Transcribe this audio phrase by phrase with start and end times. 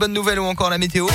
[0.00, 1.08] Bonne nouvelle ou encore la météo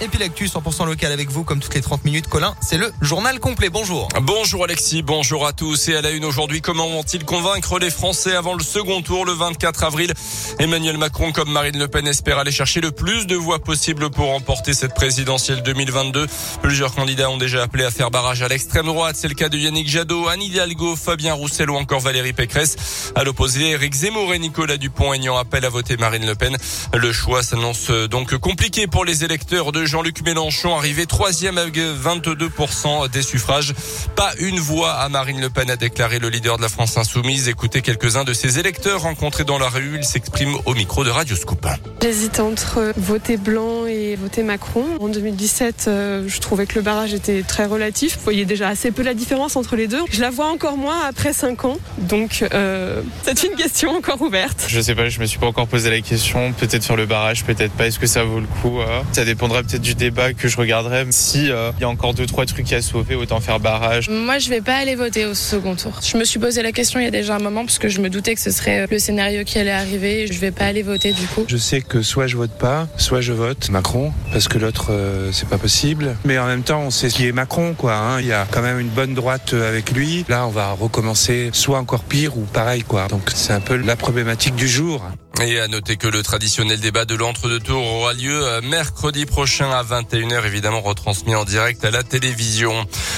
[0.00, 2.28] et puis l'actu 100% local avec vous comme toutes les 30 minutes.
[2.28, 3.68] Colin, c'est le journal complet.
[3.70, 4.08] Bonjour.
[4.22, 5.88] Bonjour Alexis, bonjour à tous.
[5.88, 9.32] Et à la une aujourd'hui, comment vont-ils convaincre les Français avant le second tour le
[9.32, 10.12] 24 avril?
[10.58, 14.26] Emmanuel Macron comme Marine Le Pen espère aller chercher le plus de voix possible pour
[14.26, 16.26] remporter cette présidentielle 2022.
[16.62, 19.16] Plusieurs candidats ont déjà appelé à faire barrage à l'extrême droite.
[19.18, 23.12] C'est le cas de Yannick Jadot, Anne Hidalgo, Fabien Roussel ou encore Valérie Pécresse.
[23.14, 26.56] À l'opposé, Éric Zemmour et Nicolas Dupont-Aignan appellent à voter Marine Le Pen.
[26.94, 33.08] Le choix s'annonce donc compliqué pour les électeurs de Jean-Luc Mélenchon, arrivé troisième avec 22%
[33.08, 33.72] des suffrages.
[34.16, 37.48] Pas une voix à Marine Le Pen, a déclaré le leader de la France Insoumise.
[37.48, 39.96] Écoutez quelques-uns de ses électeurs rencontrés dans la rue.
[39.96, 41.66] Il s'exprime au micro de Radio Scoop.
[42.02, 44.84] J'hésite entre voter blanc et voter Macron.
[45.00, 48.16] En 2017, euh, je trouvais que le barrage était très relatif.
[48.16, 50.02] Vous voyez déjà assez peu la différence entre les deux.
[50.10, 51.78] Je la vois encore moins après 5 ans.
[51.96, 54.66] Donc, euh, c'est une question encore ouverte.
[54.68, 56.52] Je sais pas, je me suis pas encore posé la question.
[56.52, 57.86] Peut-être sur le barrage, peut-être pas.
[57.86, 59.00] Est-ce que ça vaut le coup euh?
[59.12, 61.06] Ça dépendra peut-être du débat que je regarderai.
[61.10, 64.08] Si il y a encore deux trois trucs à sauver, autant faire barrage.
[64.08, 66.00] Moi, je vais pas aller voter au second tour.
[66.02, 68.00] Je me suis posé la question il y a déjà un moment parce que je
[68.00, 70.26] me doutais que ce serait le scénario qui allait arriver.
[70.26, 71.44] Je vais pas aller voter du coup.
[71.46, 75.30] Je sais que soit je vote pas, soit je vote Macron parce que l'autre euh,
[75.32, 76.16] c'est pas possible.
[76.24, 77.94] Mais en même temps, on sait qui est Macron quoi.
[77.94, 78.20] Hein.
[78.20, 80.24] Il y a quand même une bonne droite avec lui.
[80.28, 83.08] Là, on va recommencer soit encore pire ou pareil quoi.
[83.08, 85.04] Donc c'est un peu la problématique du jour.
[85.40, 89.70] Et à noter que le traditionnel débat de l'entre-deux tours aura lieu euh, mercredi prochain
[89.70, 92.74] à 21h, évidemment retransmis en direct à la télévision.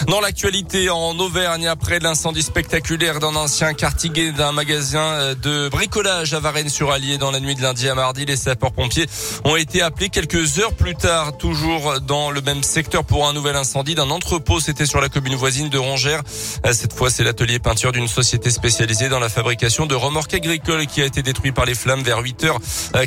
[0.06, 6.34] Dans l'actualité, en Auvergne, après l'incendie spectaculaire d'un ancien quartier d'un magasin euh, de bricolage
[6.34, 9.06] à Varennes-sur-Allier dans la nuit de lundi à mardi, les sapeurs-pompiers
[9.44, 13.56] ont été appelés quelques heures plus tard, toujours dans le même secteur pour un nouvel
[13.56, 14.60] incendie d'un entrepôt.
[14.60, 16.22] C'était sur la commune voisine de Rongères.
[16.66, 20.86] Euh, cette fois, c'est l'atelier peinture d'une société spécialisée dans la fabrication de remorques agricoles
[20.86, 22.58] qui a été détruit par les flammes vers 8 heures.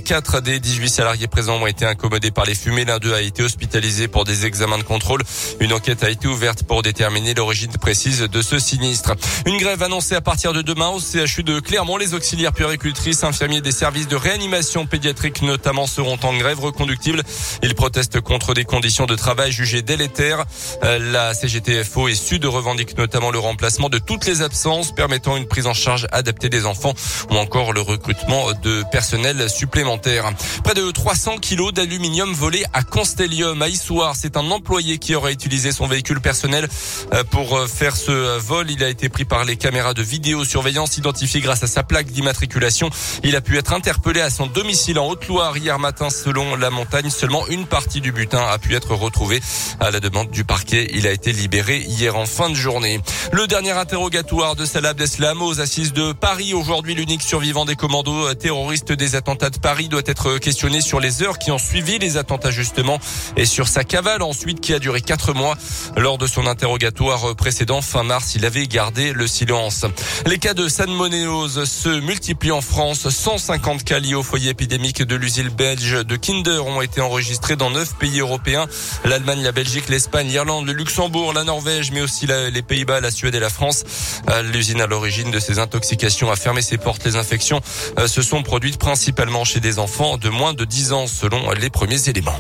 [0.06, 2.86] 4 des 18 salariés présents ont été incommodés par les fumées.
[2.86, 5.22] L'un d'eux a été hospitalisé pour des examens de contrôle.
[5.59, 9.14] Une enquête a été ouverte pour déterminer l'origine précise de ce sinistre.
[9.46, 11.97] Une grève annoncée à partir de demain au CHU de Clermont.
[11.97, 17.24] Les auxiliaires puéricultrices, infirmiers des services de réanimation pédiatrique notamment seront en grève reconductible.
[17.62, 20.46] Ils protestent contre des conditions de travail jugées délétères.
[20.84, 25.46] Euh, la CGTFO et Sud revendique notamment le remplacement de toutes les absences permettant une
[25.46, 26.94] prise en charge adaptée des enfants
[27.30, 30.30] ou encore le recrutement de personnel supplémentaire.
[30.64, 34.16] Près de 300 kilos d'aluminium volé à Constellium à Issoire.
[34.16, 36.70] C'est un employé qui aurait utilisé son véhicule personnel
[37.12, 38.70] euh, pour euh, faire ce vol.
[38.70, 42.92] Il a été pris par les caméras de vidéosurveillance identifié grâce à sa plaque d'immatriculation.
[43.24, 47.09] Il a pu être interpellé à son domicile en Haute-Loire hier matin selon la montagne.
[47.09, 49.42] Seulement une partie du butin a pu être retrouvée
[49.80, 50.92] à la demande du parquet.
[50.94, 53.02] Il a été libéré hier en fin de journée.
[53.32, 56.53] Le dernier interrogatoire de Salah Abdeslam aux assises de Paris.
[56.53, 61.24] Aujourd'hui, l'unique survivant des commandos terroristes des attentats de Paris doit être questionné sur les
[61.24, 63.00] heures qui ont suivi les attentats justement
[63.38, 65.56] et sur sa cavale ensuite qui a duré quatre mois.
[65.96, 69.86] Lors de son interrogatoire précédent fin mars, il avait gardé le silence.
[70.26, 73.10] Les cas de salmonellose se multiplient en France.
[73.10, 77.70] 150 cas liés au foyer épidémique de l'usine belge de Kinder ont été enregistrés dans
[77.70, 78.68] neuf pays européens.
[79.06, 83.36] L'Allemagne, la Belgique, l'Espagne, l'Irlande, le Luxembourg, la Norvège, mais aussi les Pays-Bas, la Suède
[83.36, 83.84] et la France.
[84.30, 87.04] Euh, l'usine à l'origine de ces intoxications a fermé ses portes.
[87.06, 87.62] Les infections
[88.00, 91.69] euh, se sont produites principalement chez des enfants de moins de 10 ans selon les
[91.69, 92.39] premiers éléments.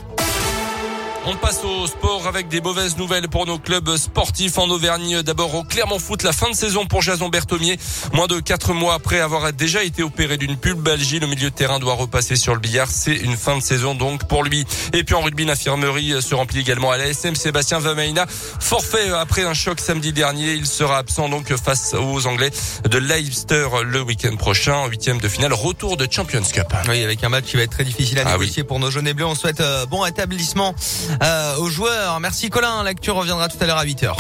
[1.25, 5.21] On passe au sport avec des mauvaises nouvelles pour nos clubs sportifs en Auvergne.
[5.21, 7.79] D'abord au Clermont Foot, la fin de saison pour Jason Berthomier.
[8.11, 11.79] Moins de quatre mois après avoir déjà été opéré d'une pulbalgie, le milieu de terrain
[11.79, 12.89] doit repasser sur le billard.
[12.91, 14.65] C'est une fin de saison donc pour lui.
[14.91, 17.35] Et puis en rugby, l'infirmerie se remplit également à l'ASM.
[17.35, 20.55] Sébastien Vameina, forfait après un choc samedi dernier.
[20.55, 22.51] Il sera absent donc face aux Anglais
[22.83, 24.87] de Leicester le week-end prochain.
[24.87, 26.67] Huitième de finale, retour de Champions Cup.
[26.89, 29.07] Oui, avec un match qui va être très difficile à ah négocier pour nos jaunes
[29.07, 29.25] et bleus.
[29.25, 30.75] On souhaite euh, bon rétablissement
[31.21, 32.19] euh, aux joueurs.
[32.19, 34.15] Merci Colin, l'actu reviendra tout à l'heure à 8h.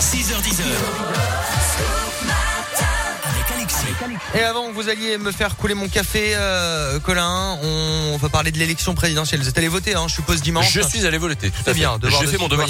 [0.00, 1.37] 6h10.
[4.34, 8.50] Et avant que vous alliez me faire couler mon café, euh, Colin, on va parler
[8.52, 9.40] de l'élection présidentielle.
[9.40, 10.70] Vous êtes allé voter, hein, je suppose dimanche.
[10.72, 11.74] Je suis allé voter, tout à fait.
[11.74, 11.98] bien.
[12.20, 12.68] J'ai fait mon devoir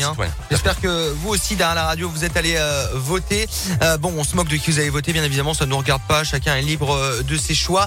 [0.50, 3.48] J'espère que vous aussi derrière la radio, vous êtes allé euh, voter.
[3.82, 5.78] Euh, bon, on se moque de qui vous avez voté, bien évidemment, ça ne nous
[5.78, 6.24] regarde pas.
[6.24, 7.86] Chacun est libre de ses choix.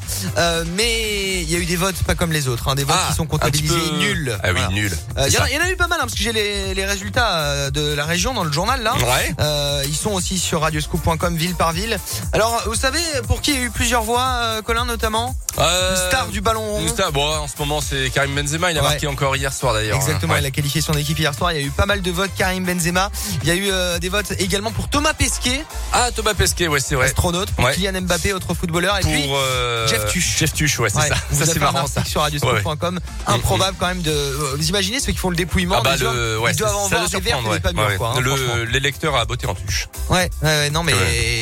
[0.75, 3.07] Mais il y a eu des votes pas comme les autres, hein, des votes Ah,
[3.09, 4.37] qui sont comptabilisés peu- nuls.
[4.43, 4.67] Ah oui, Voilà.
[4.69, 4.91] nul.
[5.17, 7.69] Euh, Il y, en a- eu pas mal, hein, parce que j'ai les, les résultats
[7.71, 8.93] de la région dans le journal là.
[8.95, 9.83] Ouais.
[9.87, 11.97] Ils sont aussi sur radioscoop.com ville par ville.
[12.33, 15.33] Alors, vous savez pour qui qui a eu plusieurs voix, euh, Colin notamment?
[15.59, 16.81] Euh, Une star du ballon rond.
[16.81, 18.71] une star, bon, en ce moment, c'est Karim Benzema.
[18.71, 18.87] Il a Ouais.
[18.89, 19.97] marqué encore hier soir d'ailleurs.
[19.97, 20.39] Exactement, Ouais.
[20.41, 21.51] il a qualifié son équipe hier soir.
[21.51, 23.09] Il y a eu pas mal de votes Karim Benzema.
[23.43, 25.63] Il y a eu euh, des votes également pour Thomas Pesquet,
[25.93, 27.07] Ah, Thomas Pesquet, ouais, c'est vrai.
[27.07, 27.73] astronaute, pour Ouais.
[27.75, 28.97] Kylian Mbappé, autre footballeur.
[28.97, 30.37] Et Pour puis, euh, Jeff Tuch.
[30.39, 31.15] Jeff Tuch, ouais, c'est ça.
[31.29, 32.03] vous Ça, c'est marrant ça.
[32.05, 32.99] sur radioscope.com.
[33.27, 34.11] Improbable quand même de.
[34.11, 36.75] euh, Vous imaginez ceux qui font le dépouillement Ah bah des le, ouais, Ils doivent
[36.75, 39.87] en voir des des pas hein, lecteurs à beauté en tuche.
[40.09, 40.93] Ouais, ouais, ouais, non mais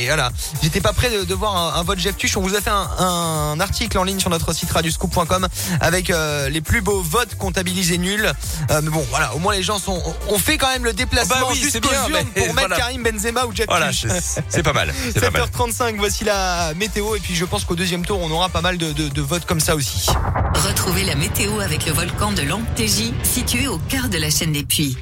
[0.08, 0.32] voilà.
[0.64, 2.36] J'étais pas prêt de, voir un, vote Jeff Tuch.
[2.38, 5.48] On vous a fait un article en ligne sur notre site radioscoop.com
[5.82, 8.32] avec euh, les plus beaux votes comptabilisés nuls.
[8.72, 11.36] Euh, mais bon, voilà, au moins les gens sont ont fait quand même le déplacement
[11.38, 12.78] Ah bah oui, c'est jusqu'aux bien, urnes mais pour mettre voilà.
[12.78, 13.92] Karim Benzema ou Jeff Voilà,
[14.50, 14.94] c'est pas mal.
[15.14, 15.44] C'est pas mal.
[15.50, 18.78] 7h35, voici la météo et puis je pense qu'au deuxième tour on aura pas mal
[18.78, 20.08] de, de- de votes comme ça aussi.
[20.68, 24.64] Retrouvez la météo avec le volcan de l'Amptégie, situé au cœur de la chaîne des
[24.64, 24.98] Puys.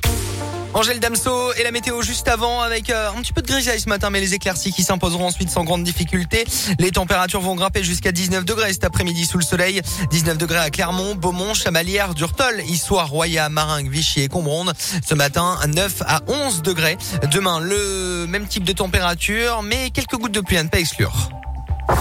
[0.78, 3.90] Angèle Damso et la météo juste avant avec euh, un petit peu de grisaille ce
[3.90, 6.46] matin mais les éclaircies qui s'imposeront ensuite sans grande difficulté.
[6.78, 9.82] Les températures vont grimper jusqu'à 19 degrés cet après-midi sous le soleil.
[10.12, 14.72] 19 degrés à Clermont, Beaumont, Chamalières, Durtol, Issoire, Roya, Maringue, Vichy et Combronde.
[15.04, 17.00] Ce matin 9 à 11 degrés.
[17.32, 21.32] Demain le même type de température mais quelques gouttes de pluie à ne pas exclure.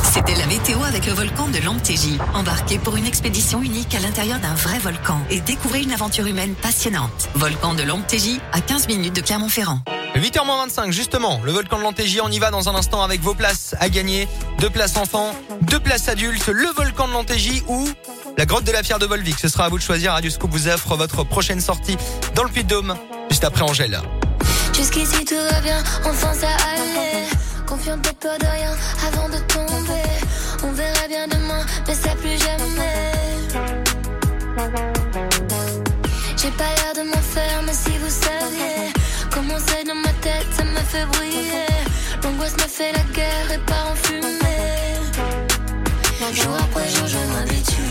[0.03, 2.19] C'était la météo avec le volcan de l'Amptégie.
[2.35, 6.55] Embarquez pour une expédition unique à l'intérieur d'un vrai volcan et découvrez une aventure humaine
[6.55, 7.29] passionnante.
[7.35, 9.81] Volcan de l'Amptégie, à 15 minutes de Clermont-Ferrand.
[10.17, 13.77] 8h25 justement, le volcan de l'Antégie, on y va dans un instant avec vos places
[13.79, 14.29] à gagner.
[14.59, 17.87] Deux places enfants, deux places adultes, le volcan de l'Antégie ou
[18.39, 19.39] la grotte de la Pierre de Volvic.
[19.39, 20.13] Ce sera à vous de choisir.
[20.13, 21.97] Radio Scoop vous offre votre prochaine sortie
[22.35, 22.97] dans le Puy-de-Dôme,
[23.31, 24.01] juste après Angèle.
[24.75, 27.46] Jusqu'ici tout va bien, enfin ça allait.
[27.67, 28.73] Confiante de peur de rien
[29.09, 30.09] avant de tomber.
[30.63, 33.13] On verra bien demain, mais ça plus jamais.
[36.37, 38.93] J'ai pas l'air de m'en faire, mais si vous saviez
[39.33, 41.67] comment c'est dans ma tête, ça me fait briller.
[42.23, 44.37] L'angoisse me fait la guerre et part en fumée.
[46.33, 47.83] Jour après jour, je m'habitue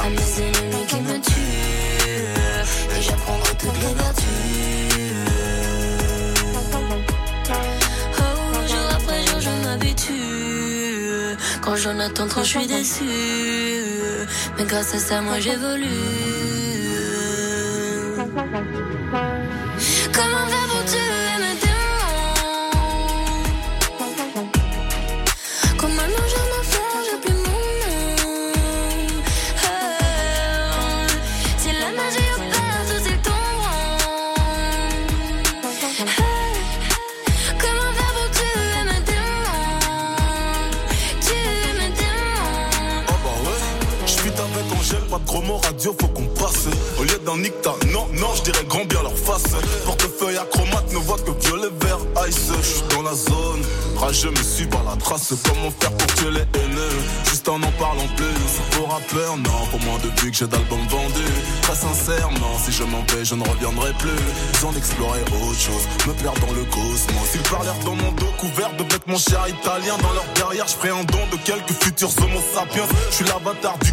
[0.00, 0.73] à mes ennemis
[11.76, 13.04] j'en attends trop, je suis déçu.
[14.56, 15.84] Mais grâce à ça, moi j'évolue.
[20.12, 21.23] Comment faire pour tuer
[44.24, 46.66] je avec Angèle, pas de gros radio, faut qu'on passe.
[46.98, 49.52] Au lieu d'un nicta, non, non, je dirais grand bien leur face.
[49.84, 51.98] Portefeuille acromate ne voit que violet, vert,
[52.28, 52.50] ice.
[52.60, 53.62] Je suis dans la zone,
[53.96, 55.34] rageux me suis par la trace.
[55.44, 56.98] Comment faire pour tuer les haineux?
[57.28, 58.78] Juste en en parlant plus.
[58.78, 61.34] Pour rappeur, non, pour moins de vues que j'ai d'albums vendus.
[61.62, 64.24] Très sincèrement, si je m'en vais, je ne reviendrai plus.
[64.60, 67.28] Sans explorer autre chose, me perdre dans le cosmos.
[67.34, 69.98] Ils parlèrent dans mon dos couvert de vêtements chers italiens.
[70.00, 72.86] Dans leur derrière, je un don de quelques futurs homo sapiens.
[73.10, 73.92] Je suis l'avatar du